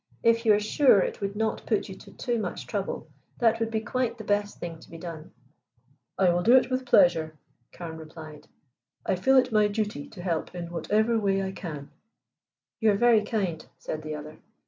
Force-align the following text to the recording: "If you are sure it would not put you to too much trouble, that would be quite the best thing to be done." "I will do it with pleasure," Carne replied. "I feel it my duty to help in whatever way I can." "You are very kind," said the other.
"If 0.23 0.47
you 0.47 0.53
are 0.55 0.59
sure 0.59 1.01
it 1.01 1.21
would 1.21 1.35
not 1.35 1.63
put 1.67 1.87
you 1.87 1.93
to 1.93 2.11
too 2.13 2.39
much 2.39 2.65
trouble, 2.65 3.07
that 3.37 3.59
would 3.59 3.69
be 3.69 3.81
quite 3.81 4.17
the 4.17 4.23
best 4.23 4.57
thing 4.57 4.79
to 4.79 4.89
be 4.89 4.97
done." 4.97 5.31
"I 6.17 6.29
will 6.31 6.41
do 6.41 6.55
it 6.57 6.71
with 6.71 6.87
pleasure," 6.87 7.37
Carne 7.71 7.97
replied. 7.99 8.47
"I 9.05 9.15
feel 9.15 9.37
it 9.37 9.51
my 9.51 9.67
duty 9.67 10.07
to 10.07 10.23
help 10.23 10.55
in 10.55 10.71
whatever 10.71 11.19
way 11.19 11.43
I 11.43 11.51
can." 11.51 11.91
"You 12.79 12.89
are 12.93 12.97
very 12.97 13.23
kind," 13.23 13.63
said 13.77 14.01
the 14.01 14.15
other. 14.15 14.39